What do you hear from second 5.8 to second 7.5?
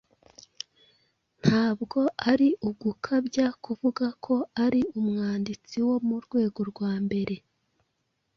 wo mu rwego rwa mbere.